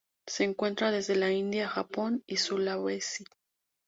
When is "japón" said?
1.69-2.23